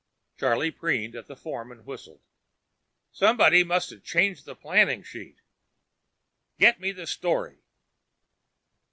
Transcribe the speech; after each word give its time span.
Charlie 0.39 0.71
peered 0.71 1.15
at 1.15 1.27
the 1.27 1.35
form 1.35 1.71
and 1.71 1.85
whistled. 1.85 2.23
"Somebody 3.11 3.63
must 3.63 3.91
have 3.91 4.01
changed 4.01 4.45
the 4.45 4.55
planning 4.55 5.03
sheet." 5.03 5.37
"Get 6.57 6.79
me 6.79 6.91
the 6.91 7.05
story!" 7.05 7.59